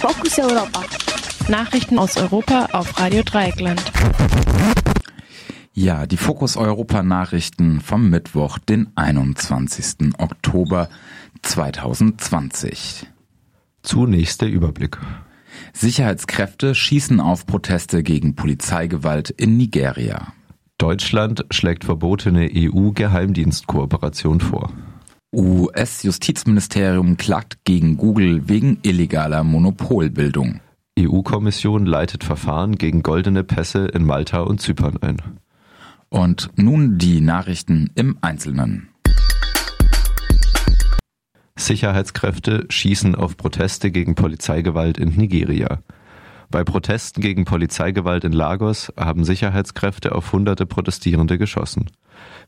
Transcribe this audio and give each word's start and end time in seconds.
Fokus 0.00 0.38
Europa. 0.38 0.82
Nachrichten 1.50 1.98
aus 1.98 2.16
Europa 2.16 2.68
auf 2.72 2.98
Radio 2.98 3.22
Dreieckland. 3.22 3.82
Ja, 5.74 6.06
die 6.06 6.16
Fokus 6.16 6.56
Europa 6.56 7.02
Nachrichten 7.02 7.82
vom 7.82 8.08
Mittwoch, 8.08 8.58
den 8.58 8.88
21. 8.94 10.14
Oktober 10.16 10.88
2020. 11.42 13.08
Zunächst 13.82 14.40
der 14.40 14.48
Überblick. 14.48 14.96
Sicherheitskräfte 15.74 16.74
schießen 16.74 17.20
auf 17.20 17.44
Proteste 17.44 18.02
gegen 18.02 18.34
Polizeigewalt 18.36 19.28
in 19.28 19.58
Nigeria. 19.58 20.32
Deutschland 20.78 21.44
schlägt 21.50 21.84
verbotene 21.84 22.48
EU-Geheimdienstkooperation 22.50 24.40
vor. 24.40 24.72
US-Justizministerium 25.32 27.16
klagt 27.16 27.64
gegen 27.64 27.96
Google 27.96 28.48
wegen 28.48 28.78
illegaler 28.82 29.44
Monopolbildung. 29.44 30.60
EU-Kommission 30.98 31.86
leitet 31.86 32.24
Verfahren 32.24 32.76
gegen 32.76 33.04
goldene 33.04 33.44
Pässe 33.44 33.86
in 33.86 34.04
Malta 34.04 34.40
und 34.40 34.60
Zypern 34.60 34.96
ein. 35.00 35.22
Und 36.08 36.50
nun 36.56 36.98
die 36.98 37.20
Nachrichten 37.20 37.90
im 37.94 38.18
Einzelnen. 38.22 38.88
Sicherheitskräfte 41.56 42.66
schießen 42.68 43.14
auf 43.14 43.36
Proteste 43.36 43.92
gegen 43.92 44.16
Polizeigewalt 44.16 44.98
in 44.98 45.10
Nigeria. 45.10 45.78
Bei 46.50 46.64
Protesten 46.64 47.20
gegen 47.20 47.44
Polizeigewalt 47.44 48.24
in 48.24 48.32
Lagos 48.32 48.92
haben 48.96 49.22
Sicherheitskräfte 49.22 50.12
auf 50.12 50.32
hunderte 50.32 50.66
Protestierende 50.66 51.38
geschossen. 51.38 51.88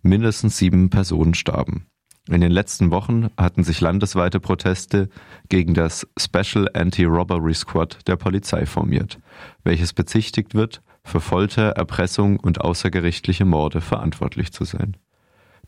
Mindestens 0.03 0.59
sieben 0.59 0.91
Personen 0.91 1.35
starben. 1.35 1.87
In 2.29 2.41
den 2.41 2.53
letzten 2.53 2.93
Wochen 2.93 3.31
hatten 3.37 3.65
sich 3.65 3.81
landesweite 3.81 4.39
Proteste 4.39 5.09
gegen 5.49 5.75
das 5.75 6.07
Special 6.17 6.69
Anti-Robbery 6.73 7.53
Squad 7.53 8.07
der 8.07 8.15
Polizei 8.17 8.65
formiert, 8.65 9.19
welches 9.65 9.93
bezichtigt 9.93 10.55
wird, 10.55 10.83
für 11.05 11.21
Folter, 11.21 11.71
Erpressung 11.71 12.39
und 12.39 12.61
außergerichtliche 12.61 13.45
Morde 13.45 13.81
verantwortlich 13.81 14.53
zu 14.53 14.65
sein. 14.65 14.97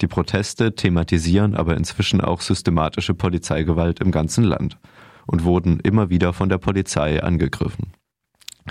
Die 0.01 0.07
Proteste 0.07 0.77
thematisieren 0.77 1.57
aber 1.57 1.77
inzwischen 1.77 2.21
auch 2.21 2.41
systematische 2.41 3.15
Polizeigewalt 3.15 3.99
im 3.99 4.13
ganzen 4.13 4.45
Land 4.45 4.79
und 5.27 5.43
wurden 5.43 5.81
immer 5.81 6.09
wieder 6.09 6.33
von 6.33 6.49
der 6.49 6.59
Polizei 6.59 7.21
angegriffen. 7.21 7.93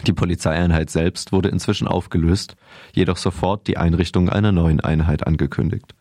Die 0.07 0.13
Polizeieinheit 0.13 0.89
selbst 0.89 1.33
wurde 1.33 1.49
inzwischen 1.49 1.87
aufgelöst, 1.87 2.55
jedoch 2.93 3.17
sofort 3.17 3.67
die 3.67 3.77
Einrichtung 3.77 4.29
einer 4.29 4.53
neuen 4.53 4.79
Einheit 4.79 5.27
angekündigt. 5.27 5.93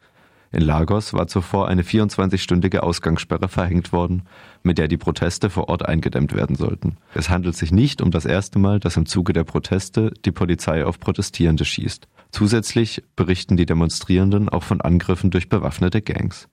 In 0.52 0.60
Lagos 0.60 1.14
war 1.14 1.26
zuvor 1.28 1.68
eine 1.68 1.82
24-stündige 1.82 2.80
Ausgangssperre 2.80 3.48
verhängt 3.48 3.90
worden, 3.90 4.24
mit 4.62 4.76
der 4.76 4.86
die 4.86 4.98
Proteste 4.98 5.48
vor 5.48 5.70
Ort 5.70 5.86
eingedämmt 5.86 6.34
werden 6.34 6.56
sollten. 6.56 6.98
Es 7.14 7.30
handelt 7.30 7.56
sich 7.56 7.72
nicht 7.72 8.02
um 8.02 8.10
das 8.10 8.26
erste 8.26 8.58
Mal, 8.58 8.78
dass 8.78 8.98
im 8.98 9.06
Zuge 9.06 9.32
der 9.32 9.44
Proteste 9.44 10.12
die 10.26 10.30
Polizei 10.30 10.84
auf 10.84 11.00
Protestierende 11.00 11.64
schießt. 11.64 12.06
Zusätzlich 12.32 13.02
berichten 13.16 13.56
die 13.56 13.64
Demonstrierenden 13.64 14.50
auch 14.50 14.62
von 14.62 14.82
Angriffen 14.82 15.30
durch 15.30 15.48
bewaffnete 15.48 16.02
Gangs. 16.02 16.48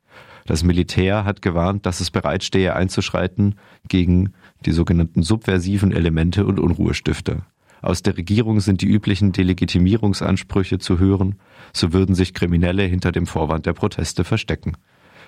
Das 0.45 0.63
Militär 0.63 1.25
hat 1.25 1.41
gewarnt, 1.41 1.85
dass 1.85 1.99
es 1.99 2.09
bereitstehe 2.09 2.75
einzuschreiten 2.75 3.55
gegen 3.89 4.33
die 4.65 4.71
sogenannten 4.71 5.23
subversiven 5.23 5.91
Elemente 5.91 6.45
und 6.45 6.59
Unruhestifter. 6.59 7.45
Aus 7.81 8.03
der 8.03 8.17
Regierung 8.17 8.59
sind 8.59 8.81
die 8.81 8.87
üblichen 8.87 9.31
Delegitimierungsansprüche 9.31 10.79
zu 10.79 10.99
hören, 10.99 11.35
so 11.73 11.93
würden 11.93 12.15
sich 12.15 12.33
Kriminelle 12.33 12.83
hinter 12.83 13.11
dem 13.11 13.25
Vorwand 13.25 13.65
der 13.65 13.73
Proteste 13.73 14.23
verstecken. 14.23 14.73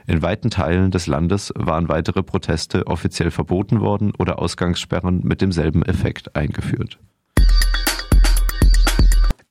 In 0.07 0.21
weiten 0.21 0.49
Teilen 0.49 0.91
des 0.91 1.07
Landes 1.07 1.53
waren 1.55 1.87
weitere 1.87 2.23
Proteste 2.23 2.87
offiziell 2.87 3.31
verboten 3.31 3.81
worden 3.81 4.11
oder 4.17 4.39
Ausgangssperren 4.39 5.21
mit 5.23 5.41
demselben 5.41 5.83
Effekt 5.83 6.35
eingeführt. 6.35 6.99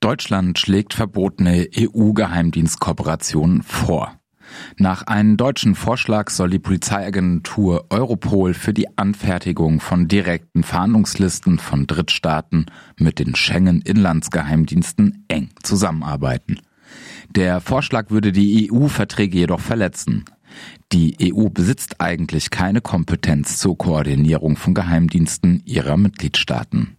Deutschland 0.00 0.58
schlägt 0.58 0.94
verbotene 0.94 1.68
EU-Geheimdienstkooperation 1.76 3.62
vor. 3.62 4.19
Nach 4.76 5.02
einem 5.02 5.36
deutschen 5.36 5.74
Vorschlag 5.74 6.30
soll 6.30 6.50
die 6.50 6.58
Polizeiagentur 6.58 7.86
Europol 7.90 8.54
für 8.54 8.72
die 8.72 8.96
Anfertigung 8.98 9.80
von 9.80 10.08
direkten 10.08 10.62
Fahndungslisten 10.62 11.58
von 11.58 11.86
Drittstaaten 11.86 12.66
mit 12.96 13.18
den 13.18 13.34
Schengen-Inlandsgeheimdiensten 13.34 15.24
eng 15.28 15.50
zusammenarbeiten. 15.62 16.60
Der 17.28 17.60
Vorschlag 17.60 18.10
würde 18.10 18.32
die 18.32 18.70
EU-Verträge 18.72 19.38
jedoch 19.38 19.60
verletzen. 19.60 20.24
Die 20.92 21.32
EU 21.32 21.48
besitzt 21.48 22.00
eigentlich 22.00 22.50
keine 22.50 22.80
Kompetenz 22.80 23.58
zur 23.58 23.78
Koordinierung 23.78 24.56
von 24.56 24.74
Geheimdiensten 24.74 25.62
ihrer 25.64 25.96
Mitgliedstaaten. 25.96 26.96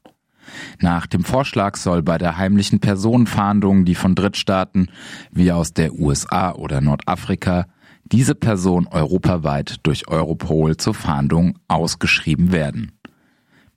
Nach 0.80 1.08
dem 1.08 1.24
Vorschlag 1.24 1.78
soll 1.78 2.04
bei 2.04 2.18
der 2.18 2.38
heimlichen 2.38 2.80
Personenfahndung, 2.80 3.86
die 3.86 3.96
von 3.96 4.16
Drittstaaten 4.16 4.90
wie 5.32 5.52
aus 5.52 5.74
der 5.74 5.94
USA 5.94 6.54
oder 6.54 6.82
Nordafrika 6.82 7.66
diese 8.12 8.36
Person 8.36 8.88
europaweit 8.88 9.78
durch 9.84 10.08
Europol 10.08 10.78
zur 10.78 10.94
Fahndung 10.94 11.58
ausgeschrieben 11.68 12.52
werden. 12.52 12.92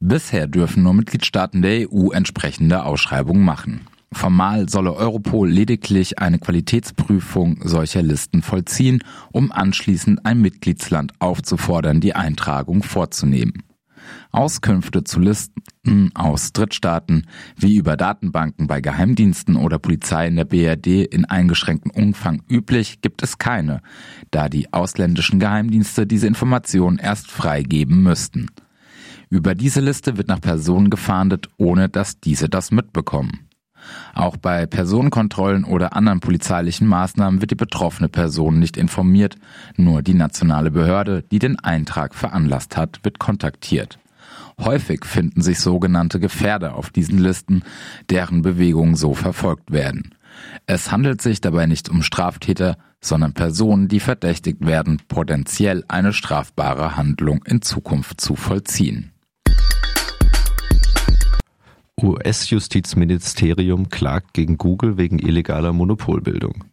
Bisher 0.00 0.46
dürfen 0.46 0.82
nur 0.82 0.94
Mitgliedstaaten 0.94 1.62
der 1.62 1.90
EU 1.90 2.10
entsprechende 2.10 2.84
Ausschreibungen 2.84 3.44
machen. 3.44 3.86
Formal 4.12 4.68
solle 4.68 4.94
Europol 4.94 5.50
lediglich 5.50 6.18
eine 6.18 6.38
Qualitätsprüfung 6.38 7.60
solcher 7.64 8.02
Listen 8.02 8.42
vollziehen, 8.42 9.02
um 9.32 9.50
anschließend 9.50 10.24
ein 10.24 10.40
Mitgliedsland 10.40 11.12
aufzufordern, 11.18 12.00
die 12.00 12.14
Eintragung 12.14 12.82
vorzunehmen. 12.82 13.62
Auskünfte 14.32 15.04
zu 15.04 15.20
Listen 15.20 16.10
aus 16.14 16.52
Drittstaaten 16.52 17.26
wie 17.56 17.76
über 17.76 17.96
Datenbanken 17.96 18.66
bei 18.66 18.80
Geheimdiensten 18.80 19.56
oder 19.56 19.78
Polizei 19.78 20.26
in 20.26 20.36
der 20.36 20.44
BRD 20.44 21.04
in 21.04 21.24
eingeschränktem 21.24 21.90
Umfang 21.90 22.42
üblich 22.48 23.00
gibt 23.00 23.22
es 23.22 23.38
keine, 23.38 23.80
da 24.30 24.48
die 24.48 24.72
ausländischen 24.72 25.38
Geheimdienste 25.38 26.06
diese 26.06 26.26
Informationen 26.26 26.98
erst 26.98 27.30
freigeben 27.30 28.02
müssten. 28.02 28.48
Über 29.30 29.54
diese 29.54 29.80
Liste 29.80 30.16
wird 30.16 30.28
nach 30.28 30.40
Personen 30.40 30.90
gefahndet, 30.90 31.48
ohne 31.56 31.88
dass 31.88 32.20
diese 32.20 32.48
das 32.48 32.70
mitbekommen. 32.70 33.48
Auch 34.14 34.36
bei 34.36 34.66
Personenkontrollen 34.66 35.64
oder 35.64 35.96
anderen 35.96 36.20
polizeilichen 36.20 36.86
Maßnahmen 36.86 37.40
wird 37.40 37.50
die 37.50 37.56
betroffene 37.56 38.08
Person 38.08 38.58
nicht 38.58 38.76
informiert, 38.76 39.36
nur 39.76 40.02
die 40.02 40.14
nationale 40.14 40.70
Behörde, 40.70 41.22
die 41.30 41.38
den 41.38 41.58
Eintrag 41.58 42.14
veranlasst 42.14 42.76
hat, 42.76 43.00
wird 43.02 43.18
kontaktiert. 43.18 43.98
Häufig 44.58 45.04
finden 45.04 45.42
sich 45.42 45.58
sogenannte 45.58 46.20
Gefährder 46.20 46.76
auf 46.76 46.90
diesen 46.90 47.18
Listen, 47.18 47.62
deren 48.08 48.42
Bewegungen 48.42 48.94
so 48.94 49.14
verfolgt 49.14 49.72
werden. 49.72 50.14
Es 50.66 50.92
handelt 50.92 51.22
sich 51.22 51.40
dabei 51.40 51.66
nicht 51.66 51.88
um 51.88 52.02
Straftäter, 52.02 52.76
sondern 53.00 53.34
Personen, 53.34 53.88
die 53.88 54.00
verdächtigt 54.00 54.64
werden, 54.64 55.00
potenziell 55.08 55.84
eine 55.88 56.12
strafbare 56.12 56.96
Handlung 56.96 57.44
in 57.44 57.62
Zukunft 57.62 58.20
zu 58.20 58.34
vollziehen. 58.36 59.13
US-Justizministerium 62.02 63.88
klagt 63.88 64.34
gegen 64.34 64.58
Google 64.58 64.98
wegen 64.98 65.18
illegaler 65.18 65.72
Monopolbildung. 65.72 66.64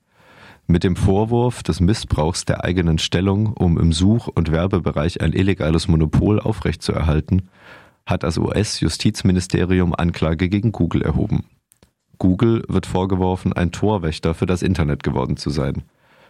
Mit 0.67 0.83
dem 0.83 0.95
Vorwurf 0.95 1.63
des 1.63 1.79
Missbrauchs 1.79 2.45
der 2.45 2.63
eigenen 2.63 2.97
Stellung, 2.97 3.53
um 3.53 3.77
im 3.77 3.93
Such- 3.93 4.27
und 4.27 4.51
Werbebereich 4.51 5.21
ein 5.21 5.33
illegales 5.33 5.87
Monopol 5.87 6.39
aufrechtzuerhalten, 6.39 7.49
hat 8.05 8.23
das 8.23 8.37
US-Justizministerium 8.37 9.93
Anklage 9.93 10.49
gegen 10.49 10.71
Google 10.71 11.01
erhoben. 11.01 11.45
Google 12.17 12.63
wird 12.67 12.85
vorgeworfen, 12.85 13.53
ein 13.53 13.71
Torwächter 13.71 14.33
für 14.33 14.45
das 14.45 14.61
Internet 14.61 15.03
geworden 15.03 15.37
zu 15.37 15.49
sein, 15.49 15.83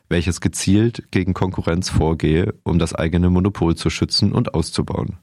welches 0.10 0.42
gezielt 0.42 1.12
gegen 1.12 1.34
Konkurrenz 1.34 1.90
vorgehe, 1.90 2.54
um 2.64 2.80
das 2.80 2.94
eigene 2.94 3.30
Monopol 3.30 3.76
zu 3.76 3.90
schützen 3.90 4.32
und 4.32 4.54
auszubauen. 4.54 5.18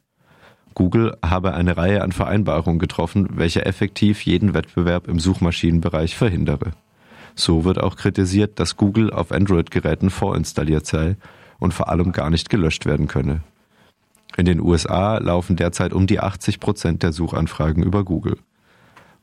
Google 0.78 1.16
habe 1.26 1.54
eine 1.54 1.76
Reihe 1.76 2.02
an 2.02 2.12
Vereinbarungen 2.12 2.78
getroffen, 2.78 3.30
welche 3.32 3.66
effektiv 3.66 4.22
jeden 4.22 4.54
Wettbewerb 4.54 5.08
im 5.08 5.18
Suchmaschinenbereich 5.18 6.16
verhindere. 6.16 6.70
So 7.34 7.64
wird 7.64 7.80
auch 7.80 7.96
kritisiert, 7.96 8.60
dass 8.60 8.76
Google 8.76 9.12
auf 9.12 9.32
Android-Geräten 9.32 10.08
vorinstalliert 10.08 10.86
sei 10.86 11.16
und 11.58 11.74
vor 11.74 11.88
allem 11.88 12.12
gar 12.12 12.30
nicht 12.30 12.48
gelöscht 12.48 12.86
werden 12.86 13.08
könne. 13.08 13.40
In 14.36 14.44
den 14.44 14.60
USA 14.60 15.18
laufen 15.18 15.56
derzeit 15.56 15.92
um 15.92 16.06
die 16.06 16.20
80 16.20 16.60
Prozent 16.60 17.02
der 17.02 17.12
Suchanfragen 17.12 17.82
über 17.82 18.04
Google. 18.04 18.38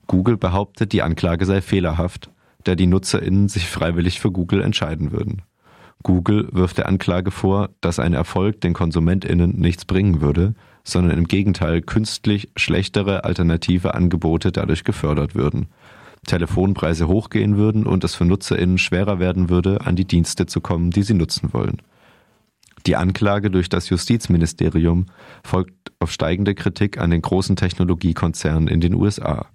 Google 0.08 0.36
behauptet, 0.36 0.92
die 0.92 1.04
Anklage 1.04 1.46
sei 1.46 1.62
fehlerhaft, 1.62 2.30
da 2.66 2.76
die 2.76 2.88
NutzerInnen 2.88 3.48
sich 3.48 3.70
freiwillig 3.70 4.20
für 4.20 4.32
Google 4.32 4.62
entscheiden 4.62 5.14
würden. 5.14 5.42
Google 6.04 6.50
wirft 6.52 6.80
der 6.80 6.90
Anklage 6.90 7.32
vor, 7.32 7.70
dass 7.80 8.00
ein 8.00 8.14
Erfolg 8.14 8.60
den 8.60 8.74
KonsumentInnen 8.74 9.58
nichts 9.58 9.86
bringen 9.86 10.20
würde, 10.20 10.54
sondern 10.86 11.18
im 11.18 11.28
Gegenteil 11.28 11.82
künstlich 11.82 12.50
schlechtere 12.56 13.26
alternative 13.26 13.96
Angebote 13.96 14.52
dadurch 14.52 14.84
gefördert 14.86 15.36
würden. 15.36 15.68
Telefonpreise 16.26 17.08
hochgehen 17.08 17.58
würden 17.58 17.86
und 17.86 18.04
es 18.04 18.16
für 18.16 18.26
NutzerInnen 18.26 18.78
schwerer 18.78 19.20
werden 19.20 19.50
würde, 19.50 19.82
an 19.82 19.96
die 19.96 20.06
Dienste 20.06 20.46
zu 20.46 20.62
kommen, 20.62 20.92
die 20.92 21.04
sie 21.04 21.14
nutzen 21.14 21.54
wollen. 21.54 21.82
Die 22.86 22.96
Anklage 22.96 23.50
durch 23.50 23.68
das 23.68 23.90
Justizministerium 23.90 25.08
folgt 25.44 25.92
auf 26.00 26.12
steigende 26.12 26.54
Kritik 26.54 27.00
an 27.00 27.10
den 27.10 27.22
großen 27.22 27.56
Technologiekonzernen 27.56 28.68
in 28.68 28.80
den 28.80 28.94
USA. 28.94 29.48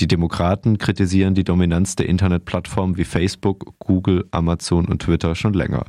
Die 0.00 0.06
Demokraten 0.06 0.78
kritisieren 0.78 1.34
die 1.34 1.44
Dominanz 1.44 1.96
der 1.96 2.08
Internetplattformen 2.08 2.96
wie 2.96 3.04
Facebook, 3.04 3.74
Google, 3.78 4.26
Amazon 4.30 4.86
und 4.86 5.02
Twitter 5.02 5.34
schon 5.34 5.54
länger. 5.54 5.86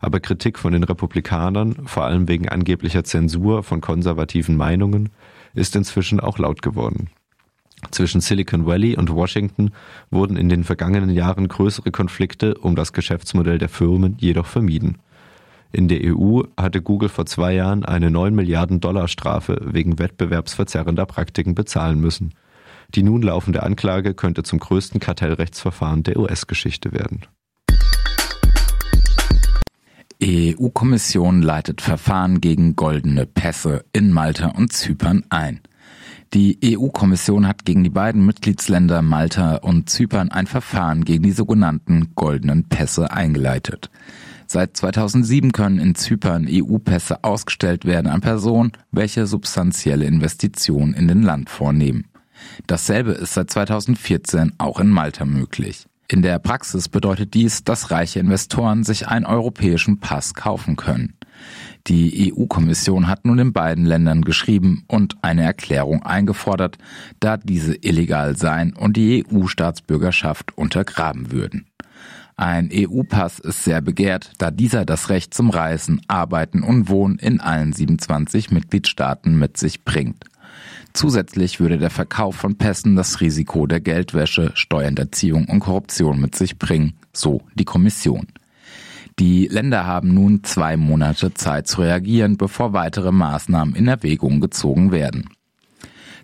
Aber 0.00 0.20
Kritik 0.20 0.58
von 0.58 0.72
den 0.72 0.84
Republikanern, 0.84 1.86
vor 1.86 2.04
allem 2.04 2.28
wegen 2.28 2.48
angeblicher 2.48 3.04
Zensur 3.04 3.62
von 3.62 3.80
konservativen 3.80 4.56
Meinungen, 4.56 5.10
ist 5.54 5.74
inzwischen 5.76 6.20
auch 6.20 6.38
laut 6.38 6.62
geworden. 6.62 7.10
Zwischen 7.90 8.20
Silicon 8.20 8.66
Valley 8.66 8.96
und 8.96 9.10
Washington 9.10 9.70
wurden 10.10 10.36
in 10.36 10.48
den 10.48 10.64
vergangenen 10.64 11.10
Jahren 11.10 11.48
größere 11.48 11.90
Konflikte 11.90 12.54
um 12.54 12.74
das 12.74 12.92
Geschäftsmodell 12.92 13.58
der 13.58 13.68
Firmen 13.68 14.16
jedoch 14.18 14.46
vermieden. 14.46 14.98
In 15.70 15.86
der 15.86 16.00
EU 16.02 16.42
hatte 16.56 16.82
Google 16.82 17.08
vor 17.08 17.26
zwei 17.26 17.54
Jahren 17.54 17.84
eine 17.84 18.10
9 18.10 18.34
Milliarden 18.34 18.80
Dollar 18.80 19.06
Strafe 19.06 19.60
wegen 19.62 19.98
wettbewerbsverzerrender 19.98 21.06
Praktiken 21.06 21.54
bezahlen 21.54 22.00
müssen. 22.00 22.34
Die 22.94 23.02
nun 23.02 23.22
laufende 23.22 23.62
Anklage 23.62 24.14
könnte 24.14 24.42
zum 24.42 24.58
größten 24.60 24.98
Kartellrechtsverfahren 24.98 26.02
der 26.04 26.18
US-Geschichte 26.18 26.92
werden. 26.92 27.26
EU-Kommission 30.20 31.42
leitet 31.42 31.80
Verfahren 31.80 32.40
gegen 32.40 32.74
goldene 32.74 33.24
Pässe 33.24 33.84
in 33.92 34.12
Malta 34.12 34.48
und 34.48 34.72
Zypern 34.72 35.24
ein. 35.28 35.60
Die 36.34 36.58
EU-Kommission 36.64 37.46
hat 37.46 37.64
gegen 37.64 37.84
die 37.84 37.90
beiden 37.90 38.26
Mitgliedsländer 38.26 39.00
Malta 39.00 39.56
und 39.56 39.88
Zypern 39.88 40.32
ein 40.32 40.48
Verfahren 40.48 41.04
gegen 41.04 41.22
die 41.22 41.30
sogenannten 41.30 42.16
goldenen 42.16 42.64
Pässe 42.64 43.12
eingeleitet. 43.12 43.90
Seit 44.48 44.76
2007 44.76 45.52
können 45.52 45.78
in 45.78 45.94
Zypern 45.94 46.48
EU-Pässe 46.50 47.22
ausgestellt 47.22 47.84
werden 47.84 48.10
an 48.10 48.20
Personen, 48.20 48.72
welche 48.90 49.26
substanzielle 49.28 50.04
Investitionen 50.04 50.94
in 50.94 51.06
den 51.06 51.22
Land 51.22 51.48
vornehmen. 51.48 52.06
Dasselbe 52.66 53.12
ist 53.12 53.34
seit 53.34 53.50
2014 53.50 54.54
auch 54.58 54.80
in 54.80 54.88
Malta 54.88 55.24
möglich. 55.24 55.86
In 56.10 56.22
der 56.22 56.38
Praxis 56.38 56.88
bedeutet 56.88 57.34
dies, 57.34 57.64
dass 57.64 57.90
reiche 57.90 58.18
Investoren 58.18 58.82
sich 58.82 59.08
einen 59.08 59.26
europäischen 59.26 60.00
Pass 60.00 60.32
kaufen 60.32 60.76
können. 60.76 61.12
Die 61.86 62.32
EU-Kommission 62.32 63.08
hat 63.08 63.26
nun 63.26 63.38
in 63.38 63.52
beiden 63.52 63.84
Ländern 63.84 64.22
geschrieben 64.22 64.84
und 64.88 65.16
eine 65.22 65.42
Erklärung 65.44 66.02
eingefordert, 66.02 66.78
da 67.20 67.36
diese 67.36 67.74
illegal 67.74 68.36
seien 68.36 68.72
und 68.74 68.96
die 68.96 69.24
EU-Staatsbürgerschaft 69.30 70.56
untergraben 70.56 71.30
würden. 71.30 71.66
Ein 72.36 72.70
EU-Pass 72.72 73.38
ist 73.40 73.64
sehr 73.64 73.80
begehrt, 73.80 74.32
da 74.38 74.50
dieser 74.50 74.84
das 74.84 75.10
Recht 75.10 75.34
zum 75.34 75.50
Reisen, 75.50 76.00
Arbeiten 76.08 76.62
und 76.62 76.88
Wohnen 76.88 77.18
in 77.18 77.40
allen 77.40 77.72
27 77.72 78.50
Mitgliedstaaten 78.50 79.38
mit 79.38 79.56
sich 79.56 79.84
bringt. 79.84 80.24
Zusätzlich 80.92 81.60
würde 81.60 81.78
der 81.78 81.90
Verkauf 81.90 82.36
von 82.36 82.56
Pässen 82.56 82.96
das 82.96 83.20
Risiko 83.20 83.66
der 83.66 83.80
Geldwäsche, 83.80 84.52
Steuerhinterziehung 84.54 85.46
und 85.46 85.60
Korruption 85.60 86.20
mit 86.20 86.34
sich 86.34 86.58
bringen, 86.58 86.94
so 87.12 87.42
die 87.54 87.64
Kommission. 87.64 88.26
Die 89.18 89.48
Länder 89.48 89.84
haben 89.84 90.14
nun 90.14 90.44
zwei 90.44 90.76
Monate 90.76 91.34
Zeit 91.34 91.66
zu 91.66 91.80
reagieren, 91.80 92.36
bevor 92.36 92.72
weitere 92.72 93.10
Maßnahmen 93.10 93.74
in 93.74 93.88
Erwägung 93.88 94.40
gezogen 94.40 94.92
werden. 94.92 95.28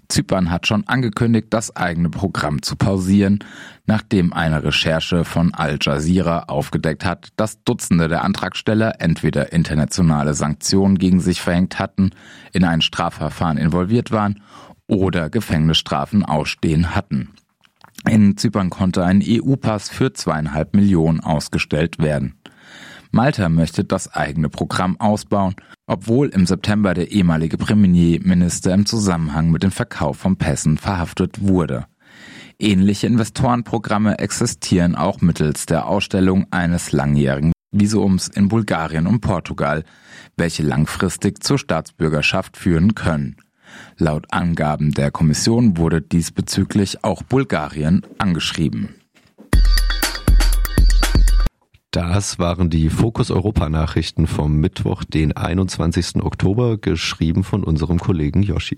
Zypern 0.08 0.50
hat 0.50 0.66
schon 0.66 0.86
angekündigt, 0.86 1.48
das 1.50 1.74
eigene 1.74 2.10
Programm 2.10 2.62
zu 2.62 2.76
pausieren, 2.76 3.40
nachdem 3.86 4.32
eine 4.32 4.62
Recherche 4.62 5.24
von 5.24 5.54
Al 5.54 5.78
Jazeera 5.80 6.44
aufgedeckt 6.44 7.04
hat, 7.04 7.28
dass 7.36 7.62
Dutzende 7.64 8.08
der 8.08 8.24
Antragsteller 8.24 9.00
entweder 9.00 9.52
internationale 9.52 10.34
Sanktionen 10.34 10.98
gegen 10.98 11.20
sich 11.20 11.40
verhängt 11.40 11.78
hatten, 11.78 12.10
in 12.52 12.64
ein 12.64 12.80
Strafverfahren 12.80 13.58
involviert 13.58 14.10
waren 14.10 14.42
oder 14.86 15.30
Gefängnisstrafen 15.30 16.24
ausstehen 16.24 16.94
hatten. 16.94 17.30
In 18.08 18.36
Zypern 18.36 18.70
konnte 18.70 19.04
ein 19.04 19.22
EU-Pass 19.24 19.88
für 19.88 20.12
zweieinhalb 20.12 20.74
Millionen 20.74 21.20
ausgestellt 21.20 21.98
werden. 21.98 22.34
Malta 23.14 23.48
möchte 23.48 23.84
das 23.84 24.12
eigene 24.12 24.48
Programm 24.48 24.98
ausbauen, 24.98 25.54
obwohl 25.86 26.30
im 26.30 26.46
September 26.46 26.94
der 26.94 27.12
ehemalige 27.12 27.56
Premierminister 27.56 28.74
im 28.74 28.86
Zusammenhang 28.86 29.52
mit 29.52 29.62
dem 29.62 29.70
Verkauf 29.70 30.16
von 30.16 30.36
Pässen 30.36 30.78
verhaftet 30.78 31.40
wurde. 31.40 31.86
Ähnliche 32.58 33.06
Investorenprogramme 33.06 34.18
existieren 34.18 34.96
auch 34.96 35.20
mittels 35.20 35.66
der 35.66 35.86
Ausstellung 35.86 36.48
eines 36.50 36.90
langjährigen 36.90 37.52
Visums 37.70 38.26
in 38.26 38.48
Bulgarien 38.48 39.06
und 39.06 39.20
Portugal, 39.20 39.84
welche 40.36 40.64
langfristig 40.64 41.40
zur 41.44 41.58
Staatsbürgerschaft 41.58 42.56
führen 42.56 42.96
können. 42.96 43.36
Laut 43.96 44.26
Angaben 44.32 44.90
der 44.90 45.12
Kommission 45.12 45.76
wurde 45.76 46.02
diesbezüglich 46.02 47.04
auch 47.04 47.22
Bulgarien 47.22 48.02
angeschrieben. 48.18 48.88
Das 51.94 52.40
waren 52.40 52.70
die 52.70 52.88
Fokus 52.90 53.30
Europa 53.30 53.68
Nachrichten 53.68 54.26
vom 54.26 54.56
Mittwoch, 54.56 55.04
den 55.04 55.30
21. 55.30 56.24
Oktober, 56.24 56.76
geschrieben 56.76 57.44
von 57.44 57.62
unserem 57.62 58.00
Kollegen 58.00 58.42
Yoshi. 58.42 58.72